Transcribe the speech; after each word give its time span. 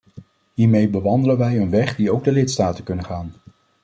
Hiermee 0.53 0.87
bewandelen 0.89 1.37
wij 1.37 1.59
een 1.59 1.69
weg 1.69 1.95
die 1.95 2.11
ook 2.13 2.23
de 2.23 2.31
lidstaten 2.31 2.83
kunnen 2.83 3.05
gaan. 3.05 3.31